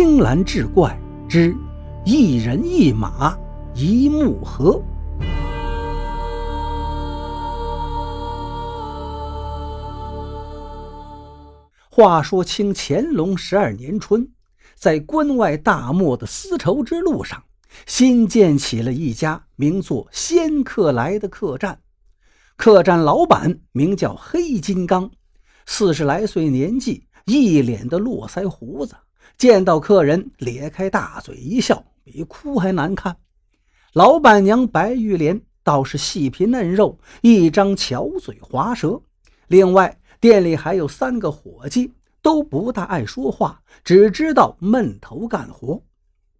[0.00, 0.96] 青蓝志怪
[1.28, 1.52] 之
[2.04, 3.36] 一人一马
[3.74, 4.80] 一木合。
[11.90, 14.24] 话说清乾隆十二年春，
[14.76, 17.42] 在关外大漠的丝绸之路上，
[17.84, 21.76] 新建起了一家名作“仙客来”的客栈。
[22.56, 25.10] 客栈老板名叫黑金刚，
[25.66, 28.94] 四十来岁年纪，一脸的络腮胡子，
[29.36, 33.16] 见到客人咧开大嘴一笑，比哭还难看。
[33.92, 39.02] 老板娘白玉莲倒是细皮嫩肉，一张巧嘴滑舌。
[39.48, 41.92] 另外，店里还有三个伙计。
[42.20, 45.80] 都不大爱说话，只知道闷头干活。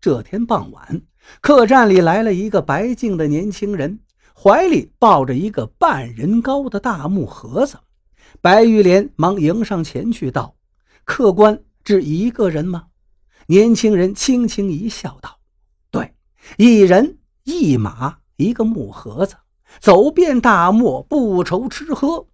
[0.01, 1.03] 这天傍晚，
[1.41, 4.01] 客栈里来了一个白净的年轻人，
[4.34, 7.79] 怀里抱着一个半人高的大木盒子。
[8.41, 10.57] 白玉莲忙迎上前去道
[11.07, 12.88] ：“客官只一个人吗？”
[13.51, 15.38] 年轻人轻轻一笑，道
[15.91, 16.14] ：“对，
[16.59, 19.36] 一人一马一个木盒子，
[19.81, 22.27] 走遍大漠不愁吃喝。”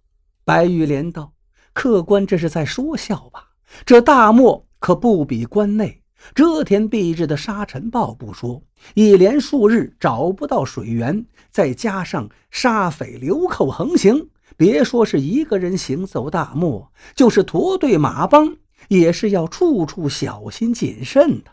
[0.43, 1.31] 白玉莲道。
[1.71, 3.49] 客官这是在说笑吧？
[3.85, 6.01] 这大漠可不比关内，
[6.33, 8.61] 遮天蔽日的沙尘暴不说，
[8.93, 18.55] 一连数日找不到水源，再加上沙匪流寇横行，别说是一个人行走大漠，就是驼队马帮，
[18.89, 21.51] 也是要处处小心谨慎的。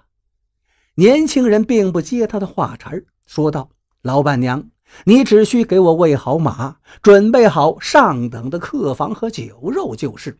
[0.96, 3.70] 年轻人并不接他的话茬儿说道
[4.02, 4.68] ：“老板娘。”
[5.06, 10.38] 你只需给我喂好马，准备好上等的客房和酒肉就是。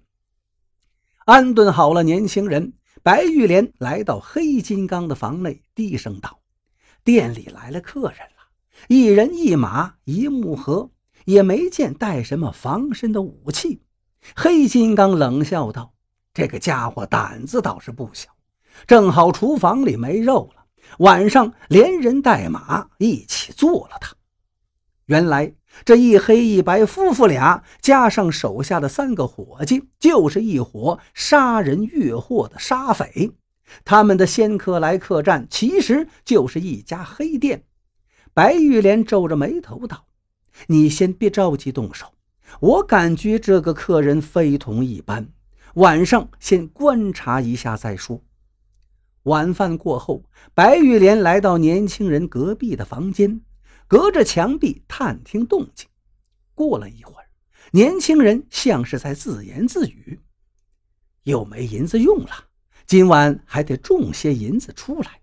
[1.25, 6.41] 安顿好了年轻人，白玉莲来到黑金刚的房内，低声道
[7.03, 8.51] ：“店里来了客人了，
[8.89, 10.91] 一人一马一木盒，
[11.25, 13.81] 也没见带什么防身的武器。”
[14.37, 15.95] 黑金刚冷笑道
[16.35, 18.29] ：“这个家伙胆子倒是不小，
[18.87, 20.65] 正好厨房里没肉了，
[20.99, 24.15] 晚上连人带马一起做了他。”
[25.07, 25.53] 原来
[25.85, 33.33] 这一黑一白夫妇俩，加上手下的三个伙计，就是一伙杀人越货的杀匪。
[33.85, 37.65] 他们的仙客来客栈，其实就是一家黑店。
[38.33, 40.07] 白玉莲皱着眉头道
[40.69, 42.07] ：“你先别着急动手，
[42.61, 45.29] 我感觉这个客人非同一般，
[45.75, 48.23] 晚上先观察一下再说。”
[49.25, 50.25] 晚饭过后，
[50.55, 53.41] 白玉莲来到年轻人隔壁的房间。
[53.89, 55.87] 隔着墙壁探听动静，
[56.55, 57.27] 过了一会儿，
[57.73, 60.19] 年轻人像是在自言自语
[61.25, 62.31] ：“又没银子用了，
[62.87, 65.21] 今晚还得种些银子出来。”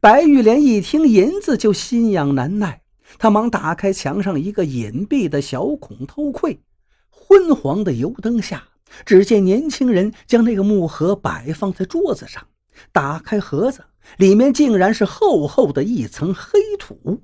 [0.00, 2.82] 白玉莲一听银子就心痒难耐，
[3.18, 6.60] 她忙打开墙上一个隐蔽的小孔偷窥。
[7.08, 8.68] 昏黄的油灯下，
[9.04, 12.46] 只见年轻人将那个木盒摆放在桌子上，
[12.92, 13.84] 打开盒子，
[14.16, 17.22] 里面竟然是厚厚的一层黑土。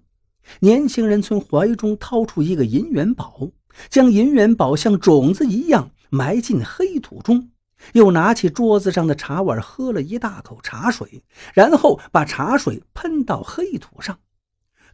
[0.61, 3.51] 年轻人从怀中掏出一个银元宝，
[3.89, 7.51] 将银元宝像种子一样埋进黑土中，
[7.95, 11.25] 又拿起桌子上的茶碗喝了一大口茶水，
[11.55, 14.19] 然后把茶水喷到黑土上。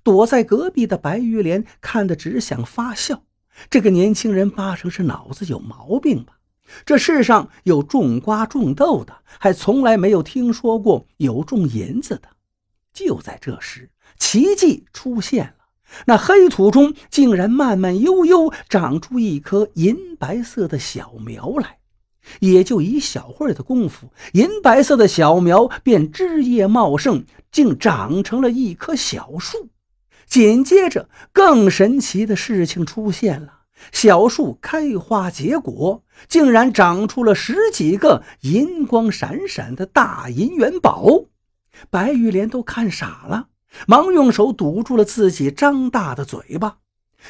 [0.02, 3.24] 躲在隔壁的白玉莲看得只想发笑。
[3.68, 6.38] 这个年轻人八成是脑子有毛病吧？
[6.84, 12.28] 这世上有种瓜种豆的，还从来没有听说过有种银子的。
[12.92, 13.90] 就在这时。
[14.18, 15.64] 奇迹出现了，
[16.06, 21.78] 那黑土中竟然慢慢悠悠长出一棵银白色的小苗来。
[22.40, 29.70] 也就一小会儿的功夫，银白色的小苗便枝叶茂盛，竟长成了一棵小树。
[30.26, 33.59] 紧接着，更神奇的事情出现了：
[33.92, 41.24] 小树开花结果，竟然长出了十几个银光闪闪的大银元宝。
[41.88, 43.48] 白玉莲都看傻了。
[43.86, 46.78] 忙用手堵住了自己张大的嘴巴，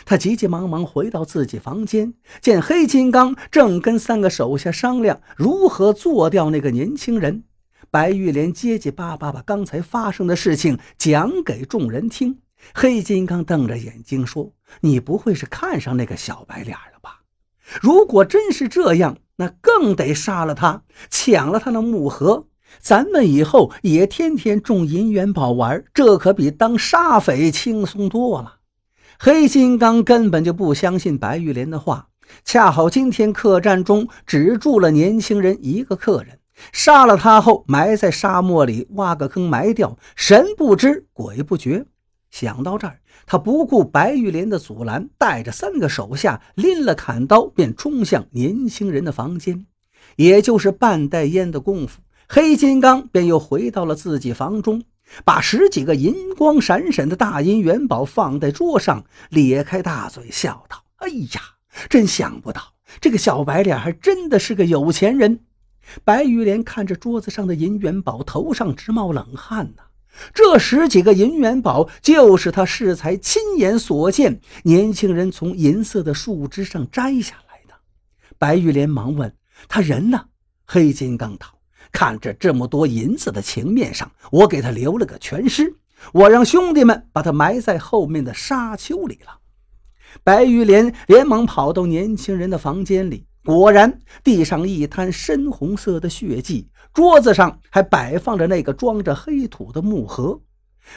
[0.06, 7.44] 他急急忙忙回到自己房间，见黑金刚正跟三个手下商量如何做掉那个年轻人。
[7.90, 12.38] 白玉莲结结巴巴把刚才发生的事情讲给众人听。
[12.74, 17.22] 黑金刚瞪着眼睛说：“你不会是看上那个小白脸了吧？
[17.80, 22.46] 如果真是这样，那更得杀了他，抢了他的木盒。”
[22.78, 28.58] 咱们以后也天天种银元宝玩，这可比当沙匪轻松多了。
[29.18, 32.10] 黑金刚根本就不相信白玉莲的话，
[32.44, 36.38] 恰好今天客栈中只住了年轻人一个客人，
[36.72, 41.86] 杀了他后埋在沙漠里，挖个坑埋掉，神不知鬼不觉。
[42.30, 49.66] 想到这儿，他不顾白玉莲的阻拦，带着三个手下拎了砍刀，便冲向年轻人的房间。
[50.16, 52.00] 也就是半袋烟的功夫。
[52.28, 54.84] 黑金刚便又回到了自己房中，
[55.24, 61.40] 把十几个银光闪闪的大银元宝放在桌上，咧开大嘴笑道：“哎呀，
[61.88, 65.40] 真想不到，这个小白脸还真的是个有钱人。”
[66.04, 69.82] 白玉莲看着桌子上的银元宝，头上直冒冷汗呢。
[70.34, 77.74] 这十几个银元宝就是他适才亲眼所见，年轻人从银色的树枝上摘下来的。
[78.38, 79.34] 白玉莲忙问
[79.68, 80.26] ：“他人呢？”
[80.66, 81.46] 黑金刚道
[81.90, 85.74] ：“看着这么多银子的情面上，我给他留了个全尸，
[86.12, 89.38] 我让兄弟们把他埋在后面的沙丘里了。”
[90.22, 93.26] 白玉莲连忙跑到年轻人的房间里。
[93.44, 100.40] 果然，地上一滩深红色的血迹，桌子上还摆放着那个装着黑土的木盒。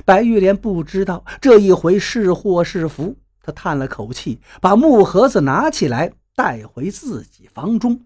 [0.05, 8.01] 白玉莲不知道这一回是祸是福，她叹了口气，把木盒子拿起来带回自己房中。